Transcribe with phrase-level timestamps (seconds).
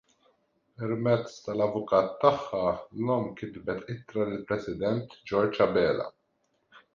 [0.83, 6.11] Permezz tal-avukat tagħha l-omm kitbet ittra lill-President George Abela.